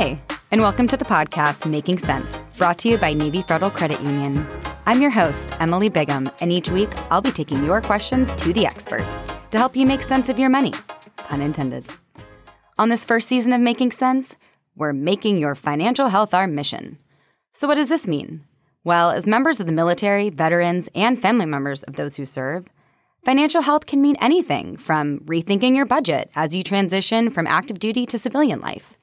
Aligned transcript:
Hi, 0.00 0.16
and 0.52 0.60
welcome 0.60 0.86
to 0.86 0.96
the 0.96 1.04
podcast 1.04 1.68
Making 1.68 1.98
Cents, 1.98 2.44
brought 2.56 2.78
to 2.78 2.88
you 2.88 2.98
by 2.98 3.12
Navy 3.12 3.42
Federal 3.42 3.68
Credit 3.68 4.00
Union. 4.00 4.46
I'm 4.86 5.02
your 5.02 5.10
host, 5.10 5.56
Emily 5.58 5.88
Bigham, 5.88 6.30
and 6.40 6.52
each 6.52 6.70
week 6.70 6.88
I'll 7.10 7.20
be 7.20 7.32
taking 7.32 7.64
your 7.64 7.80
questions 7.80 8.32
to 8.34 8.52
the 8.52 8.64
experts 8.64 9.26
to 9.50 9.58
help 9.58 9.74
you 9.74 9.84
make 9.86 10.02
sense 10.02 10.28
of 10.28 10.38
your 10.38 10.50
money. 10.50 10.72
Pun 11.16 11.42
intended. 11.42 11.84
On 12.78 12.90
this 12.90 13.04
first 13.04 13.28
season 13.28 13.52
of 13.52 13.60
Making 13.60 13.90
Cents, 13.90 14.36
we're 14.76 14.92
making 14.92 15.38
your 15.38 15.56
financial 15.56 16.06
health 16.06 16.32
our 16.32 16.46
mission. 16.46 16.98
So, 17.52 17.66
what 17.66 17.74
does 17.74 17.88
this 17.88 18.06
mean? 18.06 18.44
Well, 18.84 19.10
as 19.10 19.26
members 19.26 19.58
of 19.58 19.66
the 19.66 19.72
military, 19.72 20.30
veterans, 20.30 20.88
and 20.94 21.20
family 21.20 21.46
members 21.46 21.82
of 21.82 21.96
those 21.96 22.14
who 22.14 22.24
serve, 22.24 22.68
financial 23.24 23.62
health 23.62 23.86
can 23.86 24.00
mean 24.00 24.14
anything 24.20 24.76
from 24.76 25.18
rethinking 25.24 25.74
your 25.74 25.86
budget 25.86 26.30
as 26.36 26.54
you 26.54 26.62
transition 26.62 27.30
from 27.30 27.48
active 27.48 27.80
duty 27.80 28.06
to 28.06 28.16
civilian 28.16 28.60
life, 28.60 28.94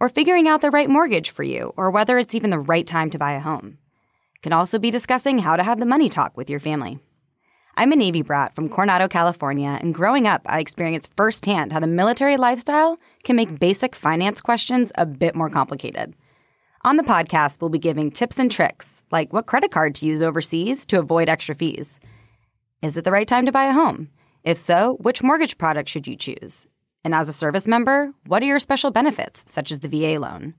or 0.00 0.08
figuring 0.08 0.46
out 0.48 0.60
the 0.60 0.70
right 0.70 0.88
mortgage 0.88 1.30
for 1.30 1.42
you, 1.42 1.72
or 1.76 1.90
whether 1.90 2.18
it's 2.18 2.34
even 2.34 2.50
the 2.50 2.58
right 2.58 2.86
time 2.86 3.10
to 3.10 3.18
buy 3.18 3.32
a 3.32 3.40
home. 3.40 3.78
Can 4.42 4.52
also 4.52 4.78
be 4.78 4.90
discussing 4.90 5.40
how 5.40 5.56
to 5.56 5.62
have 5.62 5.80
the 5.80 5.86
money 5.86 6.08
talk 6.08 6.36
with 6.36 6.48
your 6.48 6.60
family. 6.60 6.98
I'm 7.76 7.92
a 7.92 7.96
Navy 7.96 8.22
brat 8.22 8.54
from 8.54 8.68
Coronado, 8.68 9.06
California, 9.06 9.78
and 9.80 9.94
growing 9.94 10.26
up, 10.26 10.42
I 10.46 10.58
experienced 10.58 11.16
firsthand 11.16 11.72
how 11.72 11.80
the 11.80 11.86
military 11.86 12.36
lifestyle 12.36 12.98
can 13.22 13.36
make 13.36 13.60
basic 13.60 13.94
finance 13.94 14.40
questions 14.40 14.90
a 14.96 15.06
bit 15.06 15.36
more 15.36 15.48
complicated. 15.48 16.14
On 16.84 16.96
the 16.96 17.02
podcast, 17.02 17.60
we'll 17.60 17.70
be 17.70 17.78
giving 17.78 18.10
tips 18.10 18.38
and 18.38 18.50
tricks, 18.50 19.02
like 19.10 19.32
what 19.32 19.46
credit 19.46 19.70
card 19.70 19.94
to 19.96 20.06
use 20.06 20.22
overseas 20.22 20.86
to 20.86 20.98
avoid 20.98 21.28
extra 21.28 21.54
fees. 21.54 22.00
Is 22.82 22.96
it 22.96 23.04
the 23.04 23.12
right 23.12 23.28
time 23.28 23.46
to 23.46 23.52
buy 23.52 23.64
a 23.64 23.72
home? 23.72 24.10
If 24.44 24.58
so, 24.58 24.96
which 25.00 25.22
mortgage 25.22 25.58
product 25.58 25.88
should 25.88 26.06
you 26.06 26.16
choose? 26.16 26.66
And 27.04 27.14
as 27.14 27.28
a 27.28 27.32
service 27.32 27.68
member, 27.68 28.12
what 28.26 28.42
are 28.42 28.46
your 28.46 28.58
special 28.58 28.90
benefits, 28.90 29.44
such 29.46 29.70
as 29.70 29.80
the 29.80 29.88
VA 29.88 30.18
loan? 30.18 30.54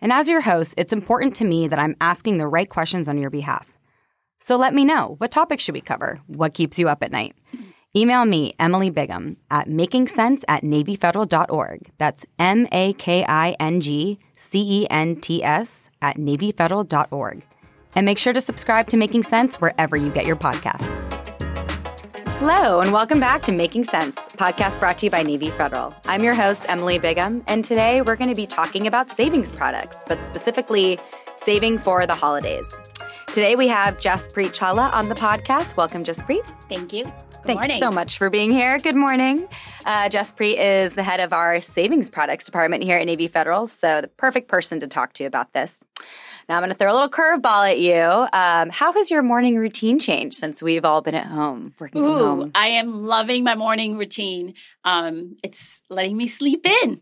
And 0.00 0.12
as 0.12 0.28
your 0.28 0.42
host, 0.42 0.74
it's 0.76 0.92
important 0.92 1.34
to 1.36 1.44
me 1.44 1.68
that 1.68 1.78
I'm 1.78 1.96
asking 2.00 2.38
the 2.38 2.46
right 2.46 2.68
questions 2.68 3.08
on 3.08 3.18
your 3.18 3.30
behalf. 3.30 3.66
So 4.40 4.56
let 4.56 4.74
me 4.74 4.84
know 4.84 5.14
what 5.18 5.30
topics 5.30 5.64
should 5.64 5.74
we 5.74 5.80
cover? 5.80 6.20
What 6.26 6.54
keeps 6.54 6.78
you 6.78 6.88
up 6.88 7.02
at 7.02 7.10
night? 7.10 7.34
Email 7.96 8.26
me, 8.26 8.54
Emily 8.60 8.90
Bigham, 8.90 9.38
at 9.50 9.68
makingcents 9.68 10.44
at 10.46 10.62
navyfederal.org. 10.62 11.90
That's 11.96 12.26
M 12.38 12.68
A 12.70 12.92
K 12.92 13.24
I 13.26 13.56
N 13.58 13.80
G 13.80 14.18
C 14.36 14.82
E 14.82 14.86
N 14.90 15.16
T 15.16 15.42
S 15.42 15.88
at 16.02 16.18
navyfederal.org. 16.18 17.46
And 17.94 18.04
make 18.04 18.18
sure 18.18 18.34
to 18.34 18.40
subscribe 18.42 18.88
to 18.88 18.98
Making 18.98 19.22
Cents 19.22 19.56
wherever 19.56 19.96
you 19.96 20.10
get 20.10 20.26
your 20.26 20.36
podcasts. 20.36 21.14
Hello, 22.38 22.80
and 22.80 22.92
welcome 22.92 23.18
back 23.18 23.40
to 23.44 23.52
Making 23.52 23.84
Cents, 23.84 24.25
podcast 24.36 24.78
brought 24.78 24.98
to 24.98 25.06
you 25.06 25.10
by 25.10 25.22
Navy 25.22 25.50
Federal. 25.50 25.94
I'm 26.06 26.22
your 26.22 26.34
host, 26.34 26.66
Emily 26.68 26.98
Bigham, 26.98 27.42
and 27.46 27.64
today 27.64 28.02
we're 28.02 28.16
going 28.16 28.30
to 28.30 28.36
be 28.36 28.46
talking 28.46 28.86
about 28.86 29.10
savings 29.10 29.52
products, 29.52 30.04
but 30.06 30.24
specifically 30.24 30.98
saving 31.36 31.78
for 31.78 32.06
the 32.06 32.14
holidays. 32.14 32.74
Today 33.28 33.56
we 33.56 33.68
have 33.68 33.98
Jaspreet 33.98 34.52
Chawla 34.54 34.92
on 34.92 35.08
the 35.08 35.14
podcast. 35.14 35.76
Welcome, 35.76 36.04
Jaspreet. 36.04 36.46
Thank 36.68 36.92
you. 36.92 37.12
Thanks 37.46 37.78
so 37.78 37.90
much 37.90 38.18
for 38.18 38.28
being 38.28 38.50
here. 38.50 38.78
Good 38.78 38.96
morning. 38.96 39.46
Uh, 39.84 40.08
Jaspreet 40.08 40.56
is 40.58 40.94
the 40.94 41.02
head 41.04 41.20
of 41.20 41.32
our 41.32 41.60
savings 41.60 42.10
products 42.10 42.44
department 42.44 42.82
here 42.82 42.98
at 42.98 43.06
Navy 43.06 43.28
Federal, 43.28 43.66
so 43.68 44.00
the 44.00 44.08
perfect 44.08 44.48
person 44.48 44.80
to 44.80 44.88
talk 44.88 45.12
to 45.14 45.24
about 45.24 45.52
this. 45.52 45.84
Now 46.48 46.56
I'm 46.56 46.60
going 46.60 46.70
to 46.70 46.76
throw 46.76 46.92
a 46.92 46.94
little 46.94 47.08
curveball 47.08 47.70
at 47.70 47.78
you. 47.78 48.02
Um, 48.32 48.70
how 48.70 48.92
has 48.92 49.10
your 49.10 49.22
morning 49.22 49.56
routine 49.56 49.98
changed 49.98 50.36
since 50.36 50.62
we've 50.62 50.84
all 50.84 51.02
been 51.02 51.14
at 51.14 51.26
home 51.26 51.74
working 51.78 52.02
from 52.02 52.18
home? 52.18 52.50
I 52.54 52.68
am 52.68 53.04
loving 53.04 53.44
my 53.44 53.54
morning 53.54 53.96
routine. 53.96 54.54
Um, 54.84 55.36
it's 55.42 55.82
letting 55.88 56.16
me 56.16 56.26
sleep 56.26 56.66
in. 56.66 57.00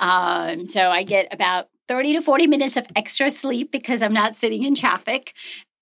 Um, 0.00 0.66
so 0.66 0.90
I 0.90 1.04
get 1.04 1.32
about 1.32 1.68
30 1.88 2.14
to 2.14 2.22
40 2.22 2.46
minutes 2.46 2.76
of 2.76 2.86
extra 2.96 3.30
sleep 3.30 3.70
because 3.70 4.02
I'm 4.02 4.12
not 4.12 4.34
sitting 4.34 4.64
in 4.64 4.74
traffic. 4.74 5.34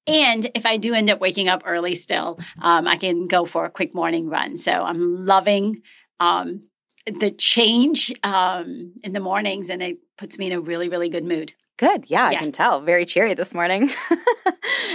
And 0.06 0.50
if 0.54 0.66
I 0.66 0.78
do 0.78 0.94
end 0.94 1.10
up 1.10 1.20
waking 1.20 1.48
up 1.48 1.62
early 1.64 1.94
still, 1.94 2.38
um, 2.60 2.88
I 2.88 2.96
can 2.96 3.26
go 3.28 3.46
for 3.46 3.64
a 3.64 3.70
quick 3.70 3.94
morning 3.94 4.28
run. 4.28 4.56
So 4.56 4.72
I'm 4.72 5.00
loving 5.00 5.82
um, 6.18 6.68
the 7.06 7.30
change 7.30 8.12
um, 8.22 8.94
in 9.02 9.12
the 9.12 9.20
mornings, 9.20 9.70
and 9.70 9.82
it 9.82 9.98
puts 10.18 10.38
me 10.38 10.48
in 10.48 10.52
a 10.52 10.60
really, 10.60 10.88
really 10.88 11.08
good 11.08 11.24
mood. 11.24 11.54
Good. 11.78 12.04
Yeah, 12.06 12.26
I 12.26 12.36
can 12.36 12.52
tell. 12.52 12.80
Very 12.80 13.04
cheery 13.04 13.34
this 13.34 13.54
morning. 13.54 13.90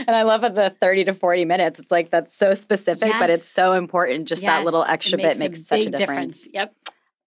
and 0.08 0.16
I 0.16 0.22
love 0.22 0.42
the 0.42 0.70
30 0.70 1.06
to 1.06 1.14
40 1.14 1.44
minutes. 1.44 1.80
It's 1.80 1.92
like 1.92 2.12
that's 2.12 2.34
so 2.34 2.54
specific, 2.54 3.12
but 3.20 3.30
it's 3.30 3.48
so 3.48 3.74
important. 3.74 4.28
Just 4.28 4.42
that 4.44 4.64
little 4.64 4.82
Yes, 4.82 4.90
it 4.90 4.94
extra 4.94 5.18
bit 5.18 5.36
a 5.36 5.40
makes 5.40 5.66
such 5.66 5.82
a 5.82 5.90
big 5.90 5.96
difference. 5.98 6.48
Yep. 6.54 6.74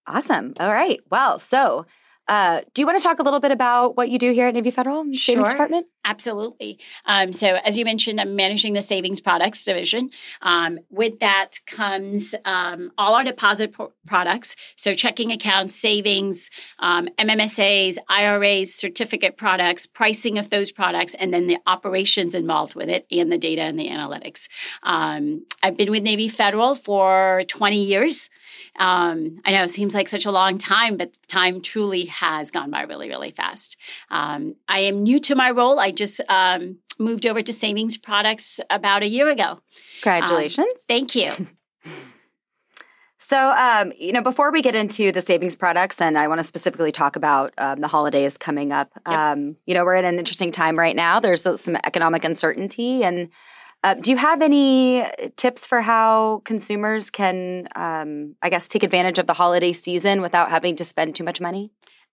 Awesome. 0.06 0.54
All 0.58 0.72
right. 0.72 0.98
Well, 1.10 1.38
so 1.38 1.84
uh, 2.26 2.60
do 2.74 2.80
you 2.80 2.86
want 2.86 2.96
to 2.96 3.02
talk 3.02 3.18
a 3.18 3.22
little 3.22 3.40
bit 3.40 3.50
about 3.50 3.96
what 3.96 4.08
you 4.08 4.18
do 4.18 4.32
here 4.32 4.46
at 4.46 4.54
Navy 4.54 4.70
Federal 4.70 5.02
Savings 5.12 5.20
Sure. 5.20 5.44
Department? 5.44 5.88
Absolutely. 6.02 6.78
Um, 7.04 7.32
so, 7.32 7.58
as 7.62 7.76
you 7.76 7.84
mentioned, 7.84 8.20
I'm 8.20 8.34
managing 8.34 8.72
the 8.72 8.80
savings 8.80 9.20
products 9.20 9.62
division. 9.64 10.10
Um, 10.40 10.78
with 10.88 11.20
that 11.20 11.60
comes 11.66 12.34
um, 12.46 12.90
all 12.96 13.14
our 13.14 13.22
deposit 13.22 13.72
pro- 13.72 13.92
products. 14.06 14.56
So, 14.76 14.94
checking 14.94 15.30
accounts, 15.30 15.74
savings, 15.74 16.50
um, 16.78 17.08
MMSAs, 17.18 17.98
IRAs, 18.08 18.74
certificate 18.74 19.36
products, 19.36 19.84
pricing 19.84 20.38
of 20.38 20.48
those 20.48 20.72
products, 20.72 21.14
and 21.14 21.34
then 21.34 21.48
the 21.48 21.58
operations 21.66 22.34
involved 22.34 22.74
with 22.74 22.88
it 22.88 23.06
and 23.10 23.30
the 23.30 23.38
data 23.38 23.62
and 23.62 23.78
the 23.78 23.88
analytics. 23.88 24.48
Um, 24.82 25.44
I've 25.62 25.76
been 25.76 25.90
with 25.90 26.02
Navy 26.02 26.28
Federal 26.28 26.76
for 26.76 27.44
20 27.46 27.84
years. 27.84 28.30
Um, 28.76 29.40
I 29.44 29.52
know 29.52 29.64
it 29.64 29.70
seems 29.70 29.94
like 29.94 30.08
such 30.08 30.26
a 30.26 30.30
long 30.30 30.58
time, 30.58 30.96
but 30.96 31.12
time 31.28 31.60
truly 31.60 32.06
has 32.06 32.50
gone 32.50 32.70
by 32.70 32.82
really, 32.82 33.08
really 33.08 33.30
fast. 33.30 33.76
Um, 34.10 34.56
I 34.68 34.80
am 34.80 35.02
new 35.02 35.18
to 35.20 35.34
my 35.34 35.50
role. 35.50 35.78
I 35.78 35.89
just 35.92 36.20
um, 36.28 36.78
moved 36.98 37.26
over 37.26 37.42
to 37.42 37.52
savings 37.52 37.96
products 37.96 38.60
about 38.70 39.02
a 39.02 39.08
year 39.08 39.28
ago. 39.28 39.60
Congratulations. 40.02 40.84
Thank 40.86 41.14
you. 41.14 41.32
So, 43.22 43.50
um, 43.50 43.92
you 43.98 44.12
know, 44.12 44.22
before 44.22 44.50
we 44.50 44.62
get 44.62 44.74
into 44.74 45.12
the 45.12 45.20
savings 45.20 45.54
products, 45.54 46.00
and 46.00 46.16
I 46.16 46.26
want 46.26 46.40
to 46.40 46.42
specifically 46.42 46.90
talk 46.90 47.16
about 47.16 47.52
um, 47.58 47.80
the 47.80 47.86
holidays 47.86 48.38
coming 48.38 48.72
up, 48.72 48.90
Yep. 49.06 49.16
um, 49.16 49.56
you 49.66 49.74
know, 49.74 49.84
we're 49.84 49.94
in 49.94 50.06
an 50.06 50.18
interesting 50.18 50.50
time 50.50 50.76
right 50.78 50.96
now. 50.96 51.20
There's 51.20 51.42
some 51.60 51.76
economic 51.84 52.24
uncertainty. 52.24 53.04
And 53.04 53.28
uh, 53.84 53.94
do 53.94 54.10
you 54.10 54.16
have 54.16 54.40
any 54.40 55.04
tips 55.36 55.66
for 55.66 55.82
how 55.82 56.40
consumers 56.46 57.10
can, 57.10 57.68
um, 57.76 58.36
I 58.40 58.48
guess, 58.48 58.68
take 58.68 58.82
advantage 58.82 59.18
of 59.18 59.26
the 59.26 59.34
holiday 59.34 59.74
season 59.74 60.22
without 60.22 60.50
having 60.50 60.74
to 60.76 60.84
spend 60.84 61.14
too 61.14 61.22
much 61.22 61.42
money? 61.42 61.70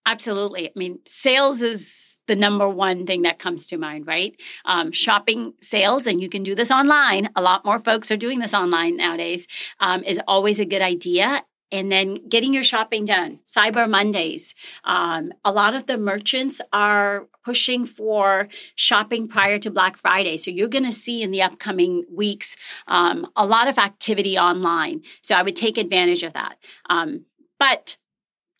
Absolutely. 0.07 0.69
I 0.69 0.71
mean, 0.73 0.99
sales 1.05 1.61
is 1.61 2.19
the 2.27 2.35
number 2.35 2.67
one 2.69 3.05
thing 3.05 3.23
that 3.23 3.39
comes 3.39 3.67
to 3.67 3.77
mind, 3.77 4.07
right? 4.07 4.33
Um, 4.63 4.93
shopping 4.93 5.53
sales, 5.61 6.07
and 6.07 6.21
you 6.21 6.29
can 6.29 6.43
do 6.43 6.55
this 6.55 6.71
online. 6.71 7.27
A 7.35 7.41
lot 7.41 7.65
more 7.65 7.77
folks 7.77 8.09
are 8.09 8.15
doing 8.15 8.39
this 8.39 8.53
online 8.53 8.95
nowadays, 8.95 9.47
um, 9.81 10.03
is 10.05 10.21
always 10.25 10.61
a 10.61 10.65
good 10.65 10.81
idea. 10.81 11.43
And 11.73 11.91
then 11.91 12.29
getting 12.29 12.53
your 12.53 12.63
shopping 12.63 13.03
done. 13.03 13.39
Cyber 13.45 13.89
Mondays. 13.89 14.55
Um, 14.85 15.33
a 15.43 15.51
lot 15.51 15.73
of 15.73 15.87
the 15.87 15.97
merchants 15.97 16.61
are 16.71 17.27
pushing 17.43 17.85
for 17.85 18.47
shopping 18.75 19.27
prior 19.27 19.59
to 19.59 19.69
Black 19.69 19.97
Friday. 19.97 20.37
So 20.37 20.51
you're 20.51 20.69
going 20.69 20.85
to 20.85 20.93
see 20.93 21.21
in 21.21 21.31
the 21.31 21.41
upcoming 21.41 22.05
weeks 22.09 22.55
um, 22.87 23.29
a 23.35 23.45
lot 23.45 23.67
of 23.67 23.77
activity 23.77 24.37
online. 24.37 25.01
So 25.21 25.35
I 25.35 25.43
would 25.43 25.57
take 25.57 25.77
advantage 25.77 26.23
of 26.23 26.31
that. 26.31 26.55
Um, 26.89 27.25
but 27.59 27.97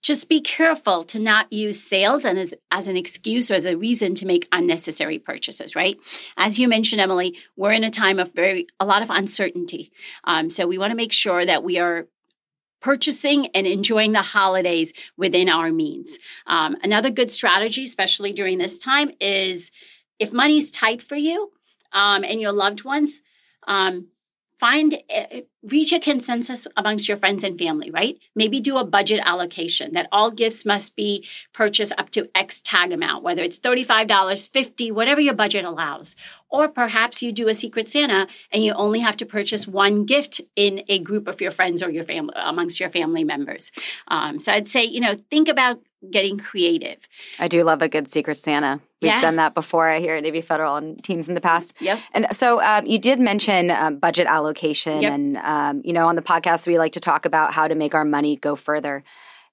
just 0.08 0.30
be 0.30 0.40
careful 0.40 1.04
to 1.04 1.20
not 1.20 1.52
use 1.52 1.84
sales 1.84 2.24
and 2.24 2.40
as, 2.40 2.54
as 2.72 2.88
an 2.88 2.96
excuse 2.96 3.52
or 3.52 3.56
as 3.56 3.66
a 3.66 3.76
reason 3.76 4.16
to 4.16 4.26
make 4.26 4.48
unnecessary 4.54 5.20
purchases 5.20 5.76
right? 5.76 5.98
As 6.38 6.58
you 6.58 6.70
mentioned 6.70 7.02
emily 7.02 7.36
we're 7.58 7.74
in 7.74 7.84
a 7.84 7.90
time 7.90 8.18
of 8.18 8.32
very 8.34 8.68
a 8.80 8.86
lot 8.86 9.02
of 9.02 9.10
uncertainty. 9.10 9.92
Um, 10.24 10.50
so 10.50 10.66
we 10.66 10.78
want 10.78 10.92
to 10.92 10.96
make 10.96 11.12
sure 11.12 11.46
that 11.46 11.62
we 11.62 11.78
are 11.78 12.08
purchasing 12.80 13.48
and 13.48 13.68
enjoying 13.68 14.14
the 14.14 14.22
holidays 14.22 14.94
within 15.18 15.50
our 15.50 15.74
means. 15.74 16.18
Um, 16.46 16.78
another 16.84 17.10
good 17.10 17.30
strategy 17.30 17.84
especially 17.84 18.32
during 18.32 18.60
this 18.60 18.80
time 18.80 19.12
is 19.20 19.72
if 20.20 20.32
money's 20.32 20.72
tight 20.72 21.02
for 21.02 21.18
you 21.18 21.52
um, 21.92 22.24
and 22.24 22.40
your 22.40 22.54
loved 22.54 22.86
ones 22.86 23.22
um, 23.68 24.08
find 24.60 24.96
uh, 25.14 25.42
reach 25.64 25.92
a 25.92 26.00
consensus 26.00 26.68
amongst 26.76 27.08
your 27.08 27.18
friends 27.18 27.44
and 27.44 27.58
family 27.58 27.92
right? 27.92 28.18
Maybe 28.36 28.60
do 28.60 28.78
a 28.78 28.84
budget 28.86 29.22
allocation. 29.24 29.92
That 29.94 30.08
all 30.12 30.32
gifts 30.32 30.66
must 30.66 30.96
be 30.96 31.26
purchased 31.54 31.94
up 31.98 32.10
to 32.12 32.30
x 32.36 32.62
tag 32.62 32.92
amount 32.92 33.24
whether 33.24 33.42
it's 33.42 33.60
$35 33.60 34.50
50 34.50 34.92
whatever 34.92 35.22
your 35.22 35.34
budget 35.34 35.66
allows. 35.66 36.16
Or 36.50 36.70
perhaps 36.70 37.22
you 37.22 37.32
do 37.32 37.48
a 37.48 37.54
secret 37.54 37.90
santa 37.90 38.28
and 38.52 38.64
you 38.64 38.74
only 38.74 39.00
have 39.00 39.18
to 39.18 39.26
purchase 39.26 39.68
one 39.68 40.06
gift 40.06 40.42
in 40.56 40.84
a 40.88 41.00
group 41.00 41.28
of 41.28 41.42
your 41.42 41.52
friends 41.52 41.84
or 41.84 41.90
your 41.90 42.04
family 42.04 42.34
amongst 42.36 42.80
your 42.80 42.90
family 42.90 43.24
members. 43.24 43.72
Um, 44.08 44.40
so 44.40 44.52
i'd 44.52 44.68
say 44.68 44.84
you 44.84 45.02
know 45.02 45.16
think 45.30 45.48
about 45.48 45.80
getting 46.12 46.38
creative 46.38 46.98
I 47.40 47.48
do 47.48 47.64
love 47.64 47.82
a 47.82 47.90
good 47.90 48.08
Secret 48.08 48.38
Santa. 48.38 48.80
We've 49.02 49.10
Yeah. 49.12 49.22
done 49.22 49.36
that 49.38 49.54
before 49.56 49.90
here 49.94 50.16
at 50.16 50.24
Navy 50.24 50.42
Federal 50.42 50.76
and 50.76 51.04
teams 51.04 51.28
in 51.28 51.34
the 51.36 51.42
past. 51.42 51.74
yep 51.80 52.00
And 52.14 52.28
so 52.32 52.62
um, 52.62 52.86
you 52.86 53.00
did 53.00 53.20
mention 53.20 53.72
um, 53.72 53.98
budget 53.98 54.28
allocation, 54.28 55.02
Yep. 55.02 55.12
and 55.14 55.38
um, 55.38 55.82
you 55.84 55.94
know 55.94 56.08
on 56.08 56.16
the 56.16 56.22
podcast 56.22 56.68
we 56.68 56.78
like 56.78 56.94
to 56.94 57.00
talk 57.00 57.26
about 57.26 57.54
how 57.54 57.68
to 57.68 57.76
make 57.76 57.94
our 57.96 58.06
money 58.06 58.36
go 58.36 58.56
further. 58.56 59.04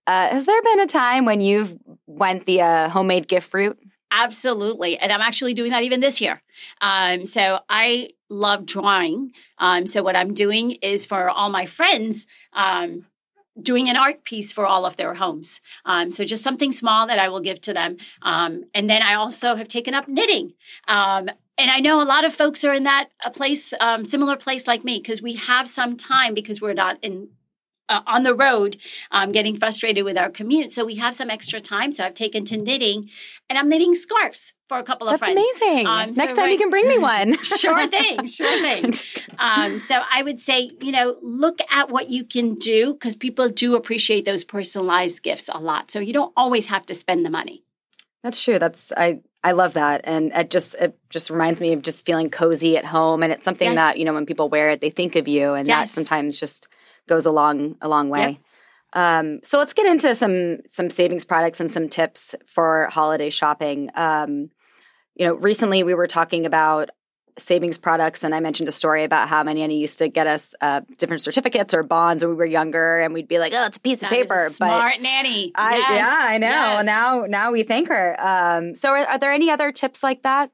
Uh, 0.06 0.28
has 0.28 0.44
there 0.46 0.60
been 0.62 0.80
a 0.80 0.86
time 0.86 1.24
when 1.24 1.40
you've 1.40 1.74
went 2.06 2.44
the 2.46 2.60
uh, 2.60 2.88
homemade 2.90 3.26
gift 3.26 3.52
route? 3.54 3.78
Absolutely. 4.10 4.96
And 4.98 5.10
I'm 5.10 5.20
actually 5.22 5.54
doing 5.54 5.70
that 5.70 5.82
even 5.82 6.00
this 6.00 6.20
year. 6.20 6.40
Um, 6.80 7.26
so 7.26 7.58
I 7.68 8.10
love 8.30 8.64
drawing. 8.64 9.32
Um, 9.58 9.86
so 9.86 10.02
what 10.02 10.14
I'm 10.14 10.34
doing 10.34 10.72
is 10.82 11.04
for 11.04 11.28
all 11.28 11.50
my 11.50 11.66
friends, 11.66 12.26
um, 12.52 13.06
doing 13.60 13.88
an 13.88 13.96
art 13.96 14.24
piece 14.24 14.52
for 14.52 14.66
all 14.66 14.84
of 14.84 14.96
their 14.96 15.14
homes. 15.14 15.60
Um, 15.84 16.10
so 16.10 16.24
just 16.24 16.42
something 16.42 16.72
small 16.72 17.06
that 17.06 17.18
I 17.18 17.28
will 17.28 17.40
give 17.40 17.60
to 17.62 17.72
them. 17.72 17.96
Um, 18.22 18.64
and 18.74 18.90
then 18.90 19.02
I 19.02 19.14
also 19.14 19.54
have 19.54 19.68
taken 19.68 19.94
up 19.94 20.08
knitting. 20.08 20.54
Um, 20.88 21.28
and 21.56 21.70
I 21.70 21.78
know 21.78 22.02
a 22.02 22.04
lot 22.04 22.24
of 22.24 22.34
folks 22.34 22.64
are 22.64 22.72
in 22.72 22.82
that 22.82 23.10
a 23.24 23.30
place, 23.30 23.72
um, 23.80 24.04
similar 24.04 24.36
place 24.36 24.66
like 24.66 24.82
me, 24.82 24.98
because 24.98 25.22
we 25.22 25.34
have 25.34 25.68
some 25.68 25.96
time 25.96 26.34
because 26.34 26.60
we're 26.60 26.74
not 26.74 26.98
in 27.00 27.28
uh, 27.88 28.00
on 28.06 28.22
the 28.22 28.34
road 28.34 28.76
um, 29.10 29.32
getting 29.32 29.58
frustrated 29.58 30.04
with 30.04 30.16
our 30.16 30.30
commute. 30.30 30.72
So 30.72 30.84
we 30.84 30.96
have 30.96 31.14
some 31.14 31.30
extra 31.30 31.60
time. 31.60 31.92
So 31.92 32.04
I've 32.04 32.14
taken 32.14 32.44
to 32.46 32.56
knitting 32.56 33.10
and 33.48 33.58
I'm 33.58 33.68
knitting 33.68 33.94
scarves 33.94 34.52
for 34.68 34.78
a 34.78 34.82
couple 34.82 35.08
of 35.08 35.20
That's 35.20 35.32
friends. 35.32 35.46
amazing. 35.60 35.86
Um, 35.86 36.12
Next 36.12 36.34
time 36.34 36.50
you 36.50 36.58
can 36.58 36.70
bring 36.70 36.88
me 36.88 36.98
one. 36.98 37.36
sure 37.42 37.86
thing. 37.88 38.26
Sure 38.26 38.60
thing. 38.60 38.92
Um, 39.38 39.78
so 39.78 40.00
I 40.10 40.22
would 40.22 40.40
say, 40.40 40.70
you 40.80 40.92
know, 40.92 41.16
look 41.22 41.60
at 41.70 41.90
what 41.90 42.08
you 42.08 42.24
can 42.24 42.54
do 42.54 42.94
because 42.94 43.16
people 43.16 43.48
do 43.48 43.76
appreciate 43.76 44.24
those 44.24 44.44
personalized 44.44 45.22
gifts 45.22 45.48
a 45.52 45.58
lot. 45.58 45.90
So 45.90 46.00
you 46.00 46.12
don't 46.12 46.32
always 46.36 46.66
have 46.66 46.86
to 46.86 46.94
spend 46.94 47.24
the 47.24 47.30
money. 47.30 47.64
That's 48.22 48.42
true. 48.42 48.58
That's 48.58 48.90
I 48.96 49.20
I 49.42 49.52
love 49.52 49.74
that, 49.74 50.00
and 50.04 50.32
it 50.32 50.50
just 50.50 50.74
it 50.76 50.98
just 51.10 51.28
reminds 51.28 51.60
me 51.60 51.74
of 51.74 51.82
just 51.82 52.06
feeling 52.06 52.30
cozy 52.30 52.78
at 52.78 52.86
home, 52.86 53.22
and 53.22 53.30
it's 53.30 53.44
something 53.44 53.68
yes. 53.68 53.76
that 53.76 53.98
you 53.98 54.06
know 54.06 54.14
when 54.14 54.24
people 54.24 54.48
wear 54.48 54.70
it, 54.70 54.80
they 54.80 54.88
think 54.88 55.14
of 55.14 55.28
you, 55.28 55.52
and 55.52 55.68
yes. 55.68 55.88
that 55.88 55.94
sometimes 55.94 56.40
just 56.40 56.66
goes 57.08 57.26
a 57.26 57.32
long 57.32 57.76
a 57.80 57.88
long 57.88 58.08
way. 58.08 58.20
Yep. 58.20 58.36
Um, 58.94 59.40
so 59.42 59.58
let's 59.58 59.72
get 59.72 59.86
into 59.86 60.14
some 60.14 60.58
some 60.68 60.88
savings 60.88 61.24
products 61.24 61.60
and 61.60 61.70
some 61.70 61.88
tips 61.88 62.34
for 62.46 62.88
holiday 62.90 63.30
shopping. 63.30 63.90
Um, 63.94 64.50
you 65.14 65.26
know, 65.26 65.34
recently 65.34 65.82
we 65.82 65.94
were 65.94 66.06
talking 66.06 66.46
about 66.46 66.90
savings 67.36 67.78
products, 67.78 68.22
and 68.22 68.34
I 68.34 68.40
mentioned 68.40 68.68
a 68.68 68.72
story 68.72 69.02
about 69.02 69.28
how 69.28 69.42
my 69.42 69.52
nanny 69.52 69.78
used 69.78 69.98
to 69.98 70.08
get 70.08 70.28
us 70.28 70.54
uh, 70.60 70.82
different 70.98 71.22
certificates 71.22 71.74
or 71.74 71.82
bonds 71.82 72.22
when 72.22 72.30
we 72.30 72.36
were 72.36 72.44
younger, 72.44 73.00
and 73.00 73.12
we'd 73.12 73.28
be 73.28 73.38
like, 73.38 73.52
"Oh, 73.54 73.66
it's 73.66 73.78
a 73.78 73.80
piece 73.80 74.00
that 74.00 74.12
of 74.12 74.18
paper." 74.18 74.48
smart 74.50 75.00
nanny. 75.00 75.52
I, 75.56 75.76
yes. 75.76 75.90
Yeah, 75.90 76.18
I 76.20 76.38
know. 76.38 76.46
Yes. 76.46 76.84
Now, 76.86 77.24
now 77.26 77.50
we 77.50 77.64
thank 77.64 77.88
her. 77.88 78.16
Um, 78.24 78.74
so, 78.76 78.90
are, 78.90 79.04
are 79.06 79.18
there 79.18 79.32
any 79.32 79.50
other 79.50 79.72
tips 79.72 80.02
like 80.02 80.22
that 80.22 80.50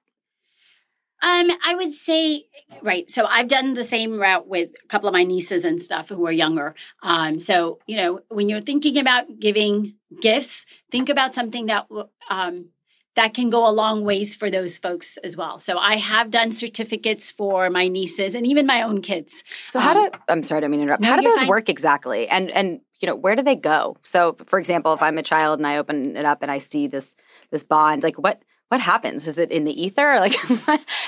um, 1.22 1.50
I 1.64 1.74
would 1.74 1.92
say, 1.92 2.44
right. 2.82 3.10
So 3.10 3.26
I've 3.26 3.48
done 3.48 3.74
the 3.74 3.84
same 3.84 4.18
route 4.18 4.48
with 4.48 4.70
a 4.82 4.88
couple 4.88 5.08
of 5.08 5.12
my 5.12 5.24
nieces 5.24 5.64
and 5.64 5.80
stuff 5.80 6.08
who 6.08 6.26
are 6.26 6.32
younger. 6.32 6.74
Um, 7.02 7.38
so, 7.38 7.78
you 7.86 7.96
know, 7.96 8.20
when 8.28 8.48
you're 8.48 8.60
thinking 8.60 8.96
about 8.98 9.38
giving 9.38 9.94
gifts, 10.20 10.66
think 10.90 11.08
about 11.08 11.34
something 11.34 11.66
that, 11.66 11.86
um, 12.30 12.70
that 13.16 13.34
can 13.34 13.50
go 13.50 13.68
a 13.68 13.70
long 13.70 14.04
ways 14.04 14.36
for 14.36 14.50
those 14.50 14.78
folks 14.78 15.18
as 15.18 15.36
well. 15.36 15.58
So 15.58 15.76
I 15.78 15.96
have 15.96 16.30
done 16.30 16.52
certificates 16.52 17.30
for 17.30 17.68
my 17.68 17.88
nieces 17.88 18.34
and 18.34 18.46
even 18.46 18.66
my 18.66 18.82
own 18.82 19.02
kids. 19.02 19.44
So 19.66 19.78
how 19.78 19.94
do 19.94 20.00
um, 20.00 20.10
I'm 20.28 20.42
sorry, 20.42 20.64
I 20.64 20.68
mean 20.68 20.80
interrupt. 20.80 21.02
No, 21.02 21.08
how 21.08 21.16
do 21.16 21.22
those 21.22 21.40
fine. 21.40 21.48
work 21.48 21.68
exactly? 21.68 22.28
And 22.28 22.50
and 22.50 22.80
you 23.00 23.06
know, 23.06 23.16
where 23.16 23.34
do 23.34 23.42
they 23.42 23.56
go? 23.56 23.96
So 24.02 24.36
for 24.46 24.58
example, 24.58 24.92
if 24.94 25.02
I'm 25.02 25.18
a 25.18 25.22
child 25.22 25.58
and 25.58 25.66
I 25.66 25.78
open 25.78 26.16
it 26.16 26.24
up 26.24 26.42
and 26.42 26.50
I 26.50 26.58
see 26.58 26.86
this 26.86 27.16
this 27.50 27.64
bond, 27.64 28.02
like 28.02 28.16
what 28.16 28.42
what 28.70 28.80
happens? 28.80 29.26
Is 29.26 29.36
it 29.36 29.50
in 29.50 29.64
the 29.64 29.82
ether? 29.82 30.00
Like, 30.20 30.36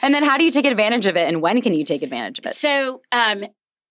and 0.03 0.15
then 0.15 0.25
how 0.25 0.37
do 0.37 0.45
you 0.45 0.51
take 0.51 0.65
advantage 0.65 1.07
of 1.07 1.17
it, 1.17 1.29
and 1.29 1.41
when 1.41 1.61
can 1.61 1.75
you 1.75 1.85
take 1.85 2.03
advantage 2.03 2.39
of 2.39 2.47
it? 2.47 2.57
So, 2.57 3.03
um, 3.13 3.45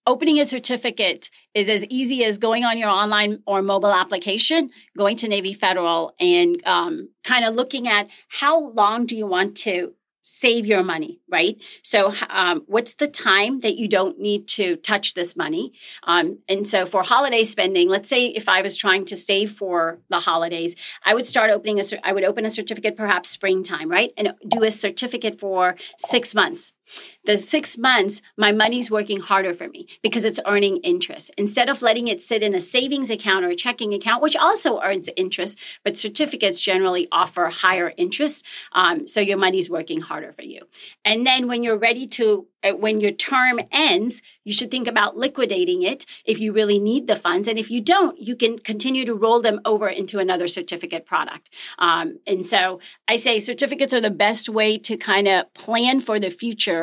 opening 0.07 0.39
a 0.39 0.45
certificate 0.45 1.29
is 1.53 1.69
as 1.69 1.85
easy 1.85 2.23
as 2.25 2.37
going 2.37 2.65
on 2.65 2.77
your 2.77 2.89
online 2.89 3.43
or 3.45 3.61
mobile 3.61 3.93
application, 3.93 4.71
going 4.97 5.15
to 5.17 5.27
Navy 5.27 5.53
Federal, 5.53 6.13
and 6.19 6.61
um, 6.65 7.09
kind 7.23 7.45
of 7.45 7.55
looking 7.55 7.87
at 7.87 8.07
how 8.29 8.59
long 8.59 9.05
do 9.05 9.15
you 9.15 9.27
want 9.27 9.55
to 9.57 9.93
save 10.33 10.65
your 10.65 10.81
money, 10.81 11.19
right? 11.29 11.61
So, 11.83 12.13
um, 12.29 12.63
what's 12.65 12.93
the 12.93 13.07
time 13.07 13.59
that 13.59 13.75
you 13.75 13.89
don't 13.89 14.17
need 14.17 14.47
to 14.49 14.77
touch 14.77 15.13
this 15.13 15.35
money? 15.35 15.73
Um, 16.03 16.39
and 16.47 16.65
so, 16.65 16.85
for 16.85 17.03
holiday 17.03 17.43
spending, 17.43 17.89
let's 17.89 18.07
say 18.07 18.27
if 18.27 18.47
I 18.47 18.61
was 18.61 18.77
trying 18.77 19.03
to 19.05 19.17
save 19.17 19.51
for 19.51 19.99
the 20.07 20.21
holidays, 20.21 20.77
I 21.03 21.15
would 21.15 21.25
start 21.25 21.51
opening 21.51 21.81
a, 21.81 21.83
I 22.01 22.13
would 22.13 22.23
open 22.23 22.45
a 22.45 22.49
certificate 22.49 22.95
perhaps 22.95 23.29
springtime, 23.29 23.91
right? 23.91 24.13
And 24.15 24.33
do 24.47 24.63
a 24.63 24.71
certificate 24.71 25.37
for 25.37 25.75
six 25.97 26.33
months. 26.33 26.71
The 27.25 27.37
six 27.37 27.77
months, 27.77 28.21
my 28.37 28.51
money's 28.51 28.89
working 28.89 29.19
harder 29.19 29.53
for 29.53 29.67
me 29.67 29.87
because 30.01 30.25
it's 30.25 30.39
earning 30.45 30.77
interest. 30.77 31.31
Instead 31.37 31.69
of 31.69 31.81
letting 31.81 32.07
it 32.07 32.21
sit 32.21 32.41
in 32.41 32.55
a 32.55 32.61
savings 32.61 33.09
account 33.09 33.45
or 33.45 33.49
a 33.49 33.55
checking 33.55 33.93
account, 33.93 34.23
which 34.23 34.35
also 34.35 34.81
earns 34.81 35.09
interest, 35.15 35.59
but 35.83 35.97
certificates 35.97 36.59
generally 36.59 37.07
offer 37.11 37.45
higher 37.47 37.93
interest. 37.97 38.45
Um, 38.71 39.07
so 39.07 39.19
your 39.21 39.37
money's 39.37 39.69
working 39.69 40.01
harder 40.01 40.31
for 40.31 40.43
you. 40.43 40.61
And 41.05 41.25
then 41.25 41.47
when 41.47 41.63
you're 41.63 41.77
ready 41.77 42.07
to 42.07 42.47
uh, 42.63 42.71
when 42.73 43.01
your 43.01 43.11
term 43.11 43.59
ends, 43.71 44.21
you 44.43 44.53
should 44.53 44.69
think 44.69 44.87
about 44.87 45.17
liquidating 45.17 45.81
it 45.81 46.05
if 46.25 46.39
you 46.39 46.53
really 46.53 46.79
need 46.79 47.07
the 47.07 47.15
funds. 47.15 47.47
And 47.47 47.57
if 47.57 47.71
you 47.71 47.81
don't, 47.81 48.19
you 48.19 48.35
can 48.35 48.59
continue 48.59 49.05
to 49.05 49.13
roll 49.13 49.41
them 49.41 49.61
over 49.65 49.87
into 49.87 50.19
another 50.19 50.47
certificate 50.47 51.05
product. 51.05 51.49
Um, 51.79 52.19
and 52.27 52.45
so 52.45 52.79
I 53.07 53.15
say 53.17 53.39
certificates 53.39 53.93
are 53.93 54.01
the 54.01 54.11
best 54.11 54.49
way 54.49 54.77
to 54.79 54.97
kind 54.97 55.27
of 55.27 55.51
plan 55.53 55.99
for 56.01 56.19
the 56.19 56.29
future. 56.29 56.80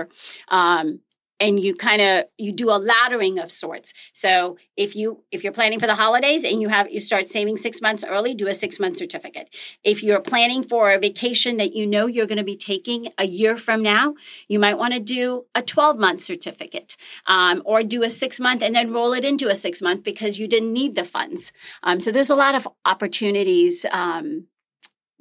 Um, 0.49 1.01
and 1.41 1.61
you 1.61 1.75
kind 1.75 2.01
of 2.03 2.25
you 2.37 2.53
do 2.53 2.71
a 2.71 2.81
laddering 2.81 3.43
of 3.43 3.51
sorts. 3.51 3.93
So 4.13 4.57
if 4.77 4.97
you 4.97 5.25
if 5.31 5.45
you're 5.45 5.53
planning 5.53 5.79
for 5.79 5.87
the 5.87 5.95
holidays 5.95 6.45
and 6.45 6.61
you 6.61 6.69
have 6.69 6.91
you 6.91 7.01
start 7.01 7.29
saving 7.29 7.57
six 7.57 7.81
months 7.81 8.05
early 8.05 8.35
do 8.35 8.49
a 8.49 8.55
six 8.55 8.81
month 8.81 8.97
certificate. 8.97 9.55
If 9.85 10.03
you're 10.03 10.21
planning 10.21 10.63
for 10.63 10.93
a 10.93 10.99
vacation 10.99 11.57
that 11.59 11.75
you 11.75 11.87
know 11.87 12.07
you're 12.07 12.27
going 12.27 12.39
to 12.39 12.45
be 12.45 12.57
taking 12.57 13.13
a 13.19 13.27
year 13.27 13.57
from 13.57 13.83
now 13.83 14.15
you 14.49 14.59
might 14.59 14.79
want 14.79 14.95
to 14.95 15.01
do 15.01 15.47
a 15.55 15.63
12 15.63 15.99
month 15.99 16.23
certificate 16.23 16.97
um, 17.27 17.63
or 17.65 17.83
do 17.83 18.03
a 18.03 18.11
six 18.11 18.41
month 18.41 18.63
and 18.63 18.75
then 18.75 18.93
roll 18.93 19.13
it 19.13 19.25
into 19.25 19.49
a 19.49 19.55
six 19.55 19.81
month 19.81 20.03
because 20.03 20.39
you 20.39 20.49
didn't 20.49 20.73
need 20.73 20.95
the 20.95 21.05
funds. 21.05 21.53
Um, 21.83 22.01
so 22.01 22.11
there's 22.11 22.31
a 22.31 22.35
lot 22.35 22.55
of 22.55 22.67
opportunities 22.85 23.87
um, 23.93 24.47